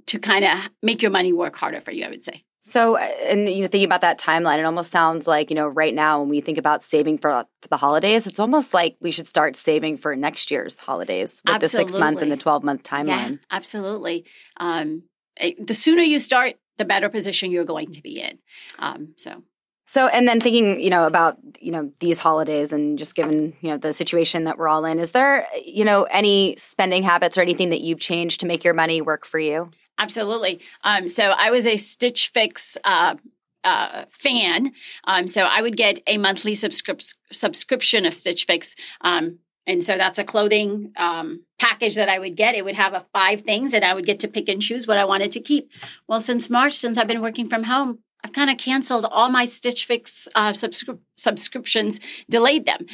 to 0.08 0.20
kind 0.20 0.46
of 0.46 0.70
make 0.82 1.02
your 1.02 1.12
money 1.12 1.34
work 1.34 1.56
harder 1.56 1.82
for 1.82 1.92
you 1.92 2.06
i 2.06 2.10
would 2.10 2.24
say 2.24 2.44
so, 2.68 2.98
uh, 2.98 3.00
and 3.00 3.48
you 3.48 3.62
know, 3.62 3.68
thinking 3.68 3.86
about 3.86 4.02
that 4.02 4.20
timeline, 4.20 4.58
it 4.60 4.66
almost 4.66 4.92
sounds 4.92 5.26
like 5.26 5.50
you 5.50 5.56
know, 5.56 5.70
right 5.70 5.96
now 5.96 6.20
when 6.20 6.28
we 6.28 6.42
think 6.42 6.58
about 6.58 6.84
saving 6.84 7.18
for, 7.18 7.46
for 7.62 7.68
the 7.70 7.78
holidays, 7.78 8.28
it's 8.28 8.40
almost 8.40 8.74
like 8.74 8.98
we 9.00 9.10
should 9.10 9.26
start 9.26 9.56
saving 9.56 9.96
for 9.96 10.18
next 10.18 10.52
year's 10.52 10.78
holidays 10.78 11.42
with 11.46 11.56
absolutely. 11.56 11.86
the 11.86 11.90
six 11.90 11.98
month 11.98 12.22
and 12.22 12.30
the 12.30 12.36
twelve 12.36 12.66
month 12.66 12.84
timeline. 12.84 13.32
Yeah, 13.32 13.38
absolutely. 13.52 14.26
Um, 14.58 15.04
eh, 15.38 15.54
the 15.58 15.74
sooner 15.74 16.02
you 16.02 16.20
start, 16.20 16.56
the 16.76 16.84
better 16.84 17.08
position 17.08 17.52
you're 17.52 17.64
going 17.64 17.92
to 17.94 18.02
be 18.02 18.20
in. 18.20 18.40
Um, 18.80 19.14
so. 19.16 19.44
So, 19.90 20.08
and 20.08 20.28
then 20.28 20.42
thinking, 20.42 20.82
you 20.82 20.90
know, 20.90 21.06
about 21.06 21.38
you 21.62 21.72
know 21.72 21.90
these 22.02 22.20
holidays 22.20 22.74
and 22.74 23.00
just 23.00 23.16
given 23.16 23.54
you 23.62 23.70
know 23.70 23.78
the 23.78 23.94
situation 23.94 24.44
that 24.44 24.58
we're 24.58 24.68
all 24.68 24.84
in, 24.84 25.00
is 25.00 25.12
there 25.12 25.48
you 25.56 25.86
know 25.86 26.04
any 26.04 26.58
spending 26.58 27.04
habits 27.04 27.38
or 27.38 27.42
anything 27.42 27.70
that 27.70 27.80
you've 27.80 28.02
changed 28.02 28.42
to 28.42 28.46
make 28.46 28.66
your 28.66 28.74
money 28.74 29.00
work 29.00 29.26
for 29.26 29.40
you? 29.40 29.72
Absolutely. 29.98 30.62
Um, 30.84 31.08
so 31.08 31.24
I 31.32 31.52
was 31.52 31.66
a 31.66 31.78
Stitch 31.78 32.30
Fix 32.30 32.78
uh, 32.84 33.16
uh, 33.64 34.06
fan. 34.12 34.72
Um, 35.06 35.28
so 35.28 35.44
I 35.44 35.62
would 35.62 35.76
get 35.76 36.00
a 36.08 36.18
monthly 36.18 36.54
subscrip- 36.54 37.14
subscription 37.32 38.06
of 38.06 38.14
Stitch 38.14 38.46
Fix. 38.46 38.76
Um, 39.02 39.40
and 39.66 39.84
so 39.84 39.98
that's 39.98 40.18
a 40.18 40.24
clothing 40.24 40.94
um, 40.96 41.44
package 41.60 41.96
that 41.96 42.08
I 42.08 42.20
would 42.20 42.38
get. 42.38 42.56
It 42.56 42.64
would 42.64 42.76
have 42.76 42.94
a 42.94 43.06
five 43.14 43.42
things, 43.42 43.74
and 43.74 43.84
I 43.84 43.94
would 43.94 44.06
get 44.06 44.22
to 44.22 44.30
pick 44.30 44.48
and 44.48 44.62
choose 44.62 44.88
what 44.88 44.98
I 44.98 45.04
wanted 45.04 45.34
to 45.34 45.42
keep. 45.42 45.70
Well, 46.08 46.22
since 46.22 46.50
March, 46.50 46.78
since 46.78 46.98
I've 46.98 47.08
been 47.08 47.22
working 47.22 47.50
from 47.50 47.64
home, 47.64 48.00
I've 48.24 48.34
kind 48.34 48.50
of 48.50 48.58
canceled 48.58 49.06
all 49.06 49.30
my 49.30 49.46
Stitch 49.46 49.86
Fix 49.86 50.28
uh, 50.36 50.52
subscri- 50.52 51.00
subscriptions, 51.16 52.00
delayed 52.30 52.66
them 52.66 52.86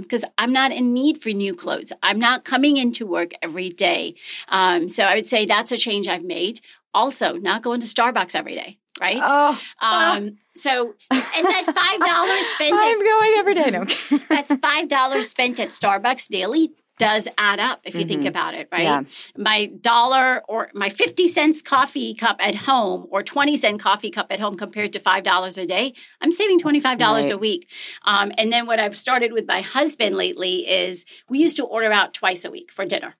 because 0.00 0.24
um, 0.24 0.30
I'm 0.38 0.52
not 0.52 0.72
in 0.72 0.92
need 0.92 1.22
for 1.22 1.30
new 1.30 1.54
clothes. 1.54 1.92
I'm 2.02 2.18
not 2.18 2.44
coming 2.44 2.76
into 2.76 3.06
work 3.06 3.32
every 3.42 3.70
day. 3.70 4.16
Um, 4.48 4.88
so 4.88 5.04
I 5.04 5.14
would 5.14 5.26
say 5.26 5.46
that's 5.46 5.72
a 5.72 5.76
change 5.76 6.08
I've 6.08 6.24
made. 6.24 6.60
Also, 6.94 7.34
not 7.34 7.62
going 7.62 7.80
to 7.80 7.86
Starbucks 7.86 8.34
every 8.34 8.54
day, 8.54 8.78
right? 9.00 9.20
Oh. 9.22 9.58
Um, 9.80 10.38
so, 10.56 10.94
and 11.10 11.20
that 11.46 11.64
five 11.64 12.00
dollars 12.00 12.46
spent. 12.46 12.74
I'm 12.78 13.00
at, 13.00 13.04
going 13.04 13.34
every 13.38 13.54
day. 13.54 13.70
No. 13.70 14.18
that's 14.28 14.54
five 14.60 14.88
dollars 14.88 15.28
spent 15.28 15.58
at 15.58 15.70
Starbucks 15.70 16.28
daily 16.28 16.72
does 16.98 17.28
add 17.38 17.58
up 17.58 17.80
if 17.84 17.94
you 17.94 18.00
mm-hmm. 18.00 18.08
think 18.08 18.24
about 18.26 18.54
it, 18.54 18.68
right? 18.70 18.82
Yeah. 18.82 19.02
My 19.36 19.66
dollar 19.66 20.42
or 20.48 20.70
my 20.74 20.88
50 20.88 21.28
cents 21.28 21.62
coffee 21.62 22.14
cup 22.14 22.36
at 22.40 22.54
home 22.54 23.06
or 23.10 23.22
20 23.22 23.56
cent 23.56 23.80
coffee 23.80 24.10
cup 24.10 24.26
at 24.30 24.40
home 24.40 24.56
compared 24.56 24.92
to 24.92 25.00
$5 25.00 25.58
a 25.58 25.66
day, 25.66 25.94
I'm 26.20 26.30
saving 26.30 26.60
$25 26.60 27.00
right. 27.00 27.30
a 27.30 27.38
week. 27.38 27.68
Um, 28.04 28.32
and 28.38 28.52
then 28.52 28.66
what 28.66 28.78
I've 28.78 28.96
started 28.96 29.32
with 29.32 29.46
my 29.46 29.62
husband 29.62 30.16
lately 30.16 30.68
is 30.68 31.04
we 31.28 31.38
used 31.38 31.56
to 31.56 31.64
order 31.64 31.90
out 31.92 32.14
twice 32.14 32.44
a 32.44 32.50
week 32.50 32.70
for 32.70 32.84
dinner. 32.84 33.16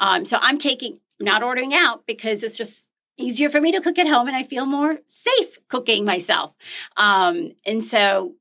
Um, 0.00 0.24
so 0.24 0.38
I'm 0.40 0.58
taking, 0.58 1.00
not 1.20 1.42
ordering 1.42 1.74
out 1.74 2.06
because 2.06 2.42
it's 2.42 2.56
just 2.56 2.88
easier 3.18 3.48
for 3.48 3.60
me 3.60 3.72
to 3.72 3.80
cook 3.80 3.98
at 3.98 4.06
home 4.06 4.28
and 4.28 4.36
I 4.36 4.44
feel 4.44 4.66
more 4.66 4.98
safe 5.06 5.58
cooking 5.68 6.04
myself. 6.04 6.54
Um, 6.96 7.52
and 7.64 7.82
so 7.82 8.34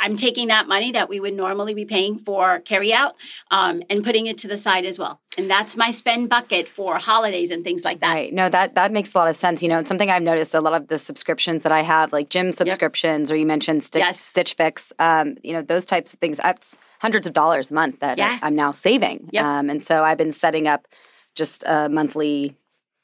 I'm 0.00 0.16
taking 0.16 0.48
that 0.48 0.66
money 0.68 0.92
that 0.92 1.08
we 1.08 1.20
would 1.20 1.34
normally 1.34 1.74
be 1.74 1.84
paying 1.84 2.18
for 2.18 2.60
carry 2.60 2.92
out 2.92 3.14
um, 3.50 3.82
and 3.88 4.04
putting 4.04 4.26
it 4.26 4.38
to 4.38 4.48
the 4.48 4.56
side 4.56 4.84
as 4.84 4.98
well. 4.98 5.20
And 5.38 5.50
that's 5.50 5.76
my 5.76 5.90
spend 5.90 6.28
bucket 6.28 6.68
for 6.68 6.96
holidays 6.96 7.50
and 7.50 7.62
things 7.62 7.84
like 7.84 8.00
that. 8.00 8.14
Right. 8.14 8.32
No, 8.32 8.48
that 8.48 8.74
that 8.74 8.92
makes 8.92 9.14
a 9.14 9.18
lot 9.18 9.28
of 9.28 9.36
sense. 9.36 9.62
You 9.62 9.68
know, 9.68 9.78
it's 9.78 9.88
something 9.88 10.10
I've 10.10 10.22
noticed 10.22 10.54
a 10.54 10.60
lot 10.60 10.74
of 10.74 10.88
the 10.88 10.98
subscriptions 10.98 11.62
that 11.62 11.72
I 11.72 11.82
have, 11.82 12.12
like 12.12 12.30
gym 12.30 12.52
subscriptions, 12.52 13.28
yep. 13.28 13.34
or 13.34 13.38
you 13.38 13.46
mentioned 13.46 13.84
Stitch, 13.84 14.00
yes. 14.00 14.20
Stitch 14.20 14.54
Fix. 14.54 14.92
Um, 14.98 15.36
you 15.42 15.52
know, 15.52 15.62
those 15.62 15.84
types 15.84 16.12
of 16.12 16.18
things. 16.20 16.38
That's 16.38 16.76
hundreds 17.00 17.26
of 17.26 17.34
dollars 17.34 17.70
a 17.70 17.74
month 17.74 18.00
that 18.00 18.18
yeah. 18.18 18.38
I'm 18.42 18.56
now 18.56 18.72
saving. 18.72 19.28
Yep. 19.32 19.44
Um, 19.44 19.70
and 19.70 19.84
so 19.84 20.02
I've 20.02 20.18
been 20.18 20.32
setting 20.32 20.66
up 20.66 20.86
just 21.34 21.64
a 21.66 21.88
monthly, 21.90 22.56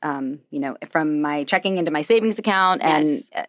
um, 0.03 0.41
you 0.51 0.59
know, 0.59 0.77
from 0.91 1.21
my 1.21 1.45
checking 1.45 1.77
into 1.79 1.91
my 1.91 2.03
savings 2.03 2.39
account 2.39 2.83
and. 2.83 3.23
Uh, 3.35 3.45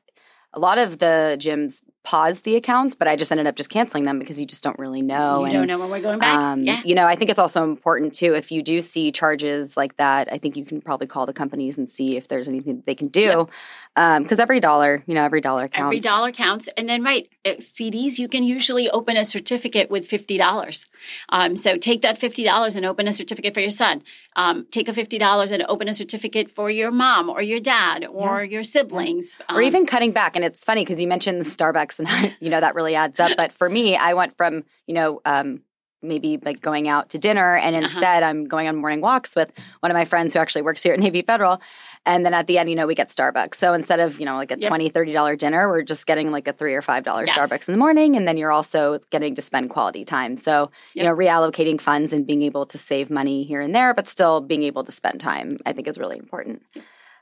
a 0.54 0.60
lot 0.60 0.78
of 0.78 1.00
the 1.00 1.36
gyms 1.40 1.82
pause 2.04 2.42
the 2.42 2.58
accounts, 2.58 2.96
but 2.96 3.08
I 3.08 3.16
just 3.16 3.32
ended 3.32 3.48
up 3.48 3.56
just 3.56 3.70
canceling 3.70 4.04
them 4.04 4.20
because 4.20 4.38
you 4.38 4.46
just 4.46 4.62
don't 4.62 4.78
really 4.78 5.02
know. 5.02 5.40
You 5.40 5.46
and, 5.46 5.54
don't 5.54 5.68
know 5.68 5.80
when 5.80 5.90
we're 5.90 6.02
going 6.02 6.20
back. 6.20 6.36
Um, 6.36 6.64
yeah. 6.64 6.82
You 6.84 6.96
know, 6.96 7.08
I 7.08 7.16
think 7.16 7.30
it's 7.30 7.40
also 7.40 7.64
important 7.64 8.14
too 8.14 8.36
if 8.36 8.52
you 8.52 8.62
do 8.62 8.82
see 8.82 9.12
charges 9.12 9.78
like 9.78 9.96
that. 9.98 10.32
I 10.32 10.38
think 10.38 10.58
you 10.58 10.66
can 10.66 10.82
probably 10.82 11.08
call 11.08 11.26
the 11.26 11.34
companies 11.34 11.78
and 11.78 11.90
see 11.90 12.18
if 12.18 12.28
there's 12.28 12.50
anything 12.50 12.84
they 12.86 12.96
can 12.96 13.08
do, 13.08 13.48
because 13.96 14.22
yep. 14.22 14.40
um, 14.40 14.40
every 14.42 14.60
dollar, 14.60 15.02
you 15.08 15.16
know, 15.16 15.24
every 15.24 15.40
dollar 15.40 15.70
counts. 15.70 15.96
Every 15.96 16.00
dollar 16.02 16.32
counts, 16.34 16.68
and 16.76 16.90
then 16.90 17.04
right 17.04 17.30
uh, 17.46 17.52
CDs, 17.52 18.20
you 18.20 18.28
can 18.28 18.44
usually 18.44 18.90
open 18.90 19.16
a 19.16 19.24
certificate 19.24 19.90
with 19.90 20.06
fifty 20.06 20.38
dollars. 20.38 20.86
Um, 21.30 21.56
so 21.56 21.78
take 21.78 22.02
that 22.02 22.18
fifty 22.18 22.44
dollars 22.44 22.76
and 22.76 22.86
open 22.86 23.08
a 23.08 23.14
certificate 23.14 23.54
for 23.54 23.62
your 23.62 23.70
son. 23.70 24.04
Um, 24.36 24.68
take 24.72 24.90
a 24.90 24.94
fifty 24.94 25.18
dollars 25.18 25.52
and 25.52 25.64
open 25.70 25.88
a 25.88 25.94
certificate 25.94 26.52
for 26.52 26.70
your 26.70 26.92
mom 26.92 27.30
or 27.30 27.42
your 27.42 27.62
dad 27.62 28.06
or 28.06 28.44
yeah. 28.44 28.52
your 28.52 28.64
siblings, 28.64 29.38
or 29.50 29.62
even 29.62 29.82
um, 29.82 29.88
cutting 29.88 30.12
back. 30.12 30.36
And 30.36 30.44
it's 30.44 30.64
funny 30.66 30.82
because 30.82 31.00
you 31.00 31.08
mentioned 31.08 31.44
Starbucks 31.44 31.93
and 32.00 32.36
you 32.40 32.50
know 32.50 32.60
that 32.60 32.76
really 32.76 32.96
adds 32.96 33.20
up. 33.20 33.32
But 33.38 33.54
for 33.54 33.70
me, 33.70 33.96
I 33.96 34.14
went 34.14 34.38
from 34.38 34.64
you 34.88 34.94
know 34.94 35.22
um, 35.26 35.62
maybe 36.02 36.40
like 36.44 36.62
going 36.62 36.88
out 36.88 37.10
to 37.12 37.18
dinner, 37.18 37.56
and 37.56 37.76
uh-huh. 37.76 37.86
instead 37.86 38.24
uh-huh. 38.24 38.30
I'm 38.30 38.46
going 38.46 38.68
on 38.68 38.76
morning 38.78 39.02
walks 39.02 39.36
with 39.36 39.52
one 39.80 39.92
of 39.92 39.96
my 39.96 40.06
friends 40.06 40.34
who 40.34 40.40
actually 40.40 40.62
works 40.62 40.84
here 40.84 40.94
at 40.94 41.00
Navy 41.00 41.22
Federal. 41.22 41.62
And 42.06 42.26
then 42.26 42.34
at 42.34 42.48
the 42.48 42.58
end, 42.58 42.70
you 42.70 42.76
know, 42.76 42.86
we 42.86 42.96
get 42.96 43.10
Starbucks. 43.10 43.56
So 43.56 43.74
instead 43.74 44.02
of, 44.02 44.20
you 44.20 44.26
know, 44.26 44.36
like 44.36 44.52
a 44.52 44.60
yep. 44.60 44.72
$20, 44.72 44.92
$30 44.92 45.38
dinner, 45.38 45.70
we're 45.70 45.84
just 45.84 46.06
getting 46.06 46.32
like 46.32 46.48
a 46.48 46.54
three 46.54 46.74
or 46.74 46.82
five 46.82 47.04
dollar 47.04 47.26
yes. 47.26 47.38
Starbucks 47.38 47.70
in 47.70 47.74
the 47.74 47.78
morning. 47.78 48.18
And 48.18 48.28
then 48.28 48.36
you're 48.36 48.52
also 48.52 49.00
getting 49.10 49.36
to 49.36 49.42
spend 49.42 49.70
quality 49.70 50.04
time. 50.04 50.36
So, 50.36 50.72
yep. 50.94 51.04
you 51.04 51.10
know, 51.10 51.16
reallocating 51.16 51.80
funds 51.80 52.12
and 52.12 52.28
being 52.28 52.42
able 52.42 52.66
to 52.66 52.78
save 52.78 53.10
money 53.10 53.44
here 53.44 53.62
and 53.62 53.74
there, 53.74 53.94
but 53.94 54.10
still 54.10 54.42
being 54.42 54.64
able 54.64 54.84
to 54.84 54.92
spend 54.92 55.22
time, 55.22 55.60
I 55.66 55.72
think 55.72 55.88
is 55.88 55.98
really 55.98 56.18
important. 56.18 56.64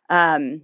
Um, 0.10 0.64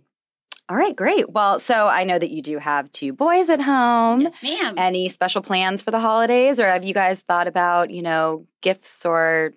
all 0.69 0.75
right, 0.75 0.95
great. 0.95 1.29
Well, 1.29 1.59
so 1.59 1.87
I 1.87 2.03
know 2.03 2.19
that 2.19 2.29
you 2.29 2.41
do 2.41 2.57
have 2.57 2.91
two 2.91 3.13
boys 3.13 3.49
at 3.49 3.61
home. 3.61 4.21
Yes, 4.21 4.43
ma'am. 4.43 4.73
Any 4.77 5.07
special 5.07 5.41
plans 5.41 5.81
for 5.81 5.91
the 5.91 5.99
holidays, 5.99 6.59
or 6.59 6.65
have 6.65 6.83
you 6.83 6.93
guys 6.93 7.21
thought 7.21 7.47
about, 7.47 7.89
you 7.89 8.01
know, 8.01 8.45
gifts 8.61 9.05
or 9.05 9.53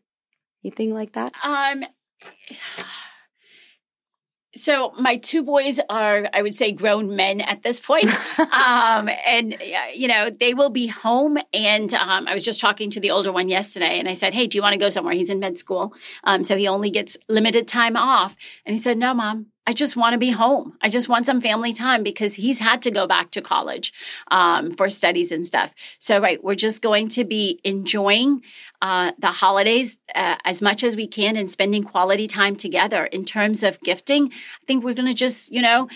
anything 0.65 0.95
like 0.95 1.13
that? 1.13 1.33
Um. 1.43 1.85
So 4.53 4.93
my 4.99 5.17
two 5.17 5.45
boys 5.45 5.79
are, 5.89 6.29
I 6.33 6.43
would 6.43 6.57
say, 6.57 6.73
grown 6.73 7.15
men 7.15 7.41
at 7.41 7.63
this 7.63 7.79
point, 7.79 8.07
um, 8.39 9.09
and 9.25 9.57
you 9.95 10.09
know 10.09 10.29
they 10.29 10.55
will 10.55 10.71
be 10.71 10.89
home. 10.89 11.39
And 11.53 11.95
um, 11.95 12.27
I 12.27 12.35
was 12.35 12.45
just 12.45 12.61
talking 12.61 12.91
to 12.91 13.01
the 13.01 13.13
older 13.13 13.33
one 13.33 13.49
yesterday, 13.49 13.99
and 13.99 14.09
I 14.09 14.15
said, 14.15 14.35
"Hey, 14.35 14.49
do 14.49 14.59
you 14.59 14.63
want 14.63 14.73
to 14.73 14.79
go 14.79 14.91
somewhere?" 14.91 15.15
He's 15.15 15.31
in 15.31 15.39
med 15.39 15.57
school, 15.57 15.95
um, 16.25 16.43
so 16.43 16.57
he 16.57 16.67
only 16.67 16.91
gets 16.91 17.17
limited 17.29 17.69
time 17.69 17.97
off. 17.97 18.37
And 18.67 18.77
he 18.77 18.83
said, 18.83 18.99
"No, 18.99 19.15
mom, 19.15 19.47
I 19.67 19.73
just 19.73 19.97
want 19.97 20.15
to 20.15 20.19
be 20.19 20.31
home. 20.31 20.77
I 20.81 20.89
just 20.89 21.09
want 21.09 21.27
some 21.27 21.41
family 21.41 21.73
time 21.73 22.03
because 22.03 22.35
he's 22.35 22.59
had 22.59 22.83
to 22.83 22.91
go 22.91 23.07
back 23.07 23.31
to 23.33 23.43
college 23.43 23.93
um, 24.31 24.73
for 24.73 24.89
studies 24.89 25.31
and 25.31 25.47
stuff. 25.47 25.75
So, 25.99 26.21
right, 26.21 26.43
we're 26.43 26.55
just 26.55 26.83
going 26.83 27.09
to 27.11 27.25
be 27.25 27.61
enjoying 27.63 28.43
uh, 28.83 29.13
the 29.19 29.29
holidays 29.29 29.99
uh, 30.15 30.37
as 30.45 30.63
much 30.63 30.83
as 30.83 30.97
we 30.97 31.07
can 31.07 31.37
and 31.37 31.51
spending 31.51 31.85
quality 31.85 32.27
time 32.27 32.57
together. 32.57 33.05
In 33.05 33.25
terms 33.25 33.63
of 33.63 33.81
gifting, 33.81 34.33
I 34.33 34.65
think 34.67 34.83
we're 34.83 34.95
going 34.95 35.09
to 35.09 35.15
just, 35.15 35.53
you 35.53 35.61
know, 35.61 35.89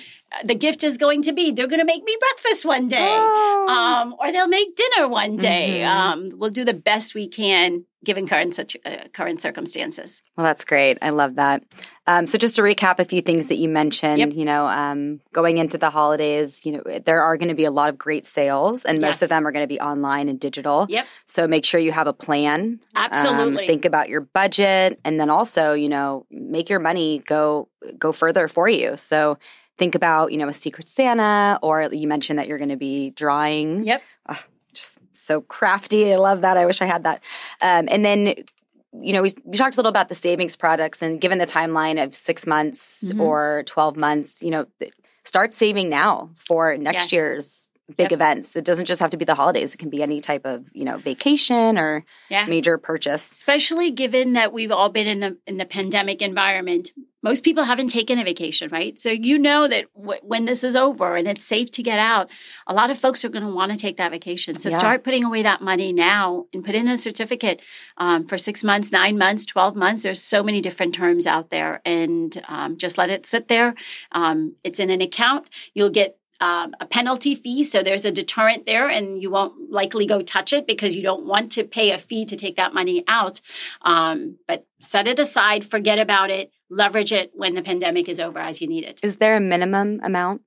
the 0.45 0.55
gift 0.55 0.83
is 0.83 0.99
going 0.99 1.23
to 1.23 1.33
be 1.33 1.51
they're 1.51 1.69
going 1.69 1.81
to 1.81 1.85
make 1.85 2.05
me 2.05 2.17
breakfast 2.19 2.65
one 2.65 2.89
day. 2.89 3.09
Oh. 3.11 3.67
um, 3.69 4.15
or 4.19 4.33
they'll 4.33 4.49
make 4.49 4.75
dinner 4.77 5.09
one 5.09 5.37
day. 5.37 5.83
Mm-hmm. 5.83 5.99
um, 5.99 6.39
we'll 6.39 6.51
do 6.51 6.65
the 6.65 6.75
best 6.75 7.15
we 7.15 7.29
can 7.29 7.85
given 8.05 8.29
current 8.29 8.55
such 8.55 8.77
uh, 8.85 9.09
current 9.13 9.41
circumstances. 9.41 10.21
Well 10.37 10.45
that's 10.45 10.65
great. 10.65 10.99
I 11.01 11.11
love 11.11 11.37
that. 11.37 11.63
Um, 12.07 12.27
so 12.27 12.37
just 12.37 12.55
to 12.57 12.63
recap 12.63 12.99
a 12.99 13.05
few 13.05 13.23
things 13.23 13.49
that 13.49 13.57
you 13.57 13.69
mentioned 13.69 14.19
yep. 14.19 14.33
you 14.35 14.45
know 14.45 14.67
um, 14.67 15.21
going 15.33 15.59
into 15.59 15.79
the 15.79 15.91
holidays 15.91 16.67
you 16.67 16.73
know 16.73 16.83
there 17.05 17.23
are 17.23 17.37
going 17.37 17.49
to 17.49 17.55
be 17.55 17.65
a 17.65 17.71
lot 17.71 17.89
of 17.89 17.97
great 17.97 18.27
sales 18.27 18.85
and 18.85 19.01
yes. 19.01 19.09
most 19.09 19.23
of 19.23 19.31
them 19.31 19.47
are 19.47 19.53
going 19.53 19.63
to 19.63 19.73
be 19.73 19.81
online 19.81 20.29
and 20.29 20.39
digital. 20.39 20.87
Yep. 20.89 21.07
So 21.27 21.47
make 21.47 21.65
sure 21.65 21.81
you 21.81 21.93
have 21.93 22.07
a 22.07 22.13
plan 22.13 22.81
um, 22.95 23.09
absolutely. 23.11 23.67
think 23.67 23.85
about 23.85 24.09
your 24.09 24.21
budget 24.21 25.01
and 25.05 25.19
then 25.19 25.31
also 25.31 25.73
you 25.73 25.89
know 25.89 26.27
make 26.31 26.69
your 26.69 26.81
money 26.81 27.21
go 27.27 27.69
go 27.99 28.13
further 28.13 28.49
for 28.49 28.69
you. 28.69 28.97
So 28.97 29.39
think 29.79 29.95
about, 29.95 30.33
you 30.33 30.39
know, 30.39 30.49
a 30.49 30.55
secret 30.55 30.89
Santa, 30.89 31.59
or 31.63 31.89
you 31.93 32.09
mentioned 32.09 32.39
that 32.39 32.49
you're 32.49 32.59
going 32.59 32.71
to 32.71 32.77
be 32.77 33.11
drawing. 33.11 33.85
Yep. 33.85 34.03
Oh, 34.29 34.45
just 34.73 34.99
so 35.13 35.41
crafty. 35.41 36.13
I 36.13 36.17
love 36.17 36.43
that. 36.43 36.57
I 36.57 36.67
wish 36.67 36.83
I 36.83 36.87
had 36.87 37.05
that. 37.05 37.23
Um, 37.61 37.89
and 37.91 38.05
then, 38.05 38.35
you 39.01 39.13
know, 39.13 39.23
we, 39.23 39.31
we 39.45 39.57
talked 39.57 39.77
a 39.77 39.79
little 39.79 39.91
about 39.91 40.09
the 40.09 40.15
savings 40.15 40.57
products, 40.57 41.03
and 41.03 41.21
given 41.21 41.39
the 41.39 41.47
timeline 41.47 42.03
of 42.03 42.15
six 42.15 42.47
months 42.47 43.05
mm-hmm. 43.05 43.21
or 43.21 43.65
12 43.67 43.97
months, 43.97 44.43
you 44.43 44.51
know, 44.51 44.67
start 45.25 45.55
saving 45.55 45.89
now 45.89 46.31
for 46.37 46.77
next 46.77 47.05
yes. 47.05 47.13
year's 47.13 47.69
big 47.89 48.11
yep. 48.11 48.13
events. 48.13 48.57
It 48.57 48.65
doesn't 48.65 48.87
just 48.87 49.01
have 49.01 49.11
to 49.11 49.17
be 49.17 49.25
the 49.25 49.35
holidays. 49.35 49.75
It 49.75 49.79
can 49.79 49.91
be 49.91 50.03
any 50.03 50.21
type 50.21 50.47
of, 50.47 50.69
you 50.73 50.85
know, 50.85 50.99
vacation 50.99 51.79
or 51.79 52.03
yeah. 52.31 52.47
major 52.47 52.79
purchase. 52.79 53.31
Especially 53.31 53.91
given 53.91 54.33
that 54.33 54.53
we've 54.53 54.71
all 54.71 54.89
been 54.89 55.07
in 55.07 55.21
the 55.21 55.37
in 55.47 55.59
the 55.59 55.67
pandemic 55.67 56.23
environment. 56.23 56.91
Most 57.25 57.43
people 57.43 57.65
haven't 57.65 57.89
taken 57.89 58.19
a 58.19 58.25
vacation, 58.25 58.69
right? 58.71 58.99
So 59.01 59.09
you 59.09 59.39
know 59.39 59.67
that 59.67 59.87
w- 59.95 60.21
when 60.23 60.45
this 60.45 60.63
is 60.63 60.77
over 60.77 61.17
and 61.17 61.27
it's 61.27 61.43
safe 61.43 61.71
to 61.71 61.83
get 61.83 61.99
out, 61.99 62.31
a 62.67 62.75
lot 62.75 62.91
of 62.91 62.99
folks 62.99 63.25
are 63.25 63.31
going 63.31 63.47
to 63.47 63.51
want 63.51 63.73
to 63.73 63.79
take 63.79 63.97
that 63.97 64.13
vacation. 64.13 64.55
So 64.57 64.69
yeah. 64.69 64.79
start 64.79 65.05
putting 65.05 65.25
away 65.25 65.43
that 65.43 65.63
money 65.63 65.91
now 65.95 66.45
and 66.53 66.63
put 66.63 66.75
in 66.75 66.87
a 66.87 66.99
certificate 66.99 67.63
um, 67.97 68.27
for 68.27 68.37
six 68.37 68.63
months, 68.63 68.93
nine 68.93 69.17
months, 69.17 69.47
12 69.47 69.75
months. 69.75 70.03
There's 70.03 70.21
so 70.21 70.43
many 70.43 70.61
different 70.61 70.95
terms 70.95 71.27
out 71.27 71.49
there 71.49 71.81
and 71.87 72.45
um, 72.47 72.77
just 72.77 72.99
let 72.99 73.09
it 73.09 73.25
sit 73.25 73.49
there. 73.49 73.75
Um, 74.13 74.57
it's 74.63 74.79
in 74.79 74.91
an 74.91 75.01
account. 75.01 75.49
You'll 75.73 75.89
get 75.89 76.19
um, 76.41 76.75
a 76.79 76.85
penalty 76.85 77.35
fee. 77.35 77.65
So 77.65 77.83
there's 77.83 78.05
a 78.05 78.13
deterrent 78.13 78.67
there, 78.67 78.89
and 78.89 79.23
you 79.23 79.31
won't 79.31 79.71
likely 79.71 80.07
go 80.07 80.21
touch 80.21 80.53
it 80.53 80.67
because 80.67 80.95
you 80.95 81.03
don't 81.03 81.25
want 81.25 81.53
to 81.53 81.65
pay 81.65 81.91
a 81.91 81.99
fee 81.99 82.25
to 82.27 82.37
take 82.37 82.57
that 82.57 82.75
money 82.75 83.05
out. 83.09 83.41
Um, 83.83 84.39
but 84.47 84.67
set 84.79 85.09
it 85.09 85.19
aside, 85.19 85.65
forget 85.65 85.99
about 85.99 86.31
it, 86.31 86.51
leverage 86.71 87.13
it 87.13 87.33
when 87.35 87.55
the 87.55 87.63
pandemic 87.63 88.09
is 88.09 88.21
over 88.21 88.39
as 88.39 88.61
you 88.61 88.69
need 88.69 88.85
it. 88.85 89.01
Is 89.03 89.17
there 89.17 89.37
a 89.37 89.41
minimum 89.41 90.01
amount? 90.03 90.43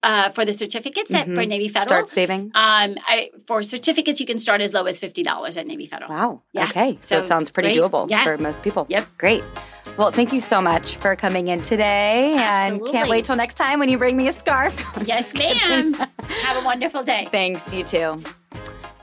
Uh, 0.00 0.30
for 0.30 0.44
the 0.44 0.52
certificates 0.52 1.10
mm-hmm. 1.10 1.32
at, 1.32 1.36
for 1.36 1.44
Navy 1.44 1.68
Federal. 1.68 1.86
Start 1.88 2.08
saving? 2.08 2.52
Um, 2.54 2.96
I, 3.04 3.30
for 3.48 3.64
certificates, 3.64 4.20
you 4.20 4.26
can 4.26 4.38
start 4.38 4.60
as 4.60 4.72
low 4.72 4.84
as 4.84 5.00
$50 5.00 5.56
at 5.56 5.66
Navy 5.66 5.86
Federal. 5.86 6.10
Wow. 6.10 6.42
Yeah. 6.52 6.68
Okay. 6.68 6.98
So, 7.00 7.16
so 7.16 7.22
it 7.22 7.26
sounds 7.26 7.50
pretty 7.50 7.74
great. 7.74 7.90
doable 7.90 8.08
yeah. 8.08 8.22
for 8.22 8.38
most 8.38 8.62
people. 8.62 8.86
Yep. 8.88 9.06
Great. 9.18 9.44
Well, 9.96 10.12
thank 10.12 10.32
you 10.32 10.40
so 10.40 10.62
much 10.62 10.96
for 10.96 11.16
coming 11.16 11.48
in 11.48 11.62
today. 11.62 12.36
Absolutely. 12.38 12.88
And 12.90 12.96
can't 12.96 13.10
wait 13.10 13.24
till 13.24 13.34
next 13.34 13.54
time 13.54 13.80
when 13.80 13.88
you 13.88 13.98
bring 13.98 14.16
me 14.16 14.28
a 14.28 14.32
scarf. 14.32 14.72
yes, 15.04 15.34
ma'am. 15.34 15.94
Have 16.22 16.62
a 16.62 16.64
wonderful 16.64 17.02
day. 17.02 17.26
Thanks. 17.32 17.74
You 17.74 17.82
too. 17.82 18.22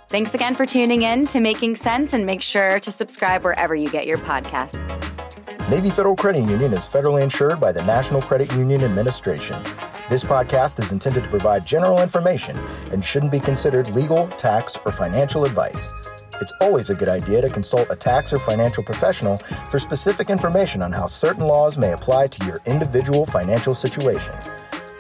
Thanks 0.07 0.33
again 0.33 0.55
for 0.55 0.65
tuning 0.65 1.01
in 1.01 1.27
to 1.27 1.41
Making 1.41 1.75
Cents 1.75 2.13
and 2.13 2.25
make 2.25 2.41
sure 2.41 2.79
to 2.79 2.89
subscribe 2.89 3.43
wherever 3.43 3.75
you 3.75 3.89
get 3.89 4.05
your 4.05 4.17
podcasts. 4.19 5.24
Navy 5.67 5.89
Federal 5.89 6.15
Credit 6.15 6.47
Union 6.47 6.73
is 6.73 6.87
federally 6.87 7.23
insured 7.23 7.59
by 7.59 7.71
the 7.71 7.83
National 7.83 8.21
Credit 8.21 8.53
Union 8.53 8.83
Administration. 8.83 9.63
This 10.09 10.23
podcast 10.23 10.79
is 10.79 10.91
intended 10.91 11.23
to 11.23 11.29
provide 11.31 11.65
general 11.65 12.03
information 12.03 12.55
and 12.91 13.03
shouldn't 13.03 13.31
be 13.31 13.39
considered 13.39 13.89
legal, 13.89 14.27
tax, 14.27 14.77
or 14.85 14.91
financial 14.91 15.43
advice. 15.43 15.89
It's 16.39 16.53
always 16.61 16.91
a 16.91 16.93
good 16.93 17.09
idea 17.09 17.41
to 17.41 17.49
consult 17.49 17.89
a 17.89 17.95
tax 17.95 18.31
or 18.31 18.37
financial 18.37 18.83
professional 18.83 19.37
for 19.71 19.79
specific 19.79 20.29
information 20.29 20.83
on 20.83 20.91
how 20.91 21.07
certain 21.07 21.47
laws 21.47 21.79
may 21.79 21.93
apply 21.93 22.27
to 22.27 22.45
your 22.45 22.61
individual 22.67 23.25
financial 23.25 23.73
situation. 23.73 24.35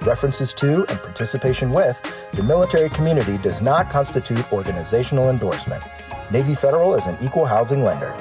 References 0.01 0.51
to 0.55 0.83
and 0.87 0.99
participation 0.99 1.73
with 1.73 2.01
the 2.33 2.41
military 2.41 2.89
community 2.89 3.37
does 3.37 3.61
not 3.61 3.91
constitute 3.91 4.51
organizational 4.51 5.29
endorsement. 5.29 5.83
Navy 6.31 6.55
Federal 6.55 6.95
is 6.95 7.05
an 7.05 7.19
equal 7.21 7.45
housing 7.45 7.83
lender. 7.83 8.15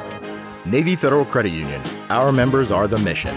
Navy 0.66 0.94
Federal 0.94 1.24
Credit 1.24 1.50
Union. 1.50 1.80
Our 2.14 2.30
members 2.30 2.70
are 2.70 2.86
the 2.86 2.98
mission. 2.98 3.34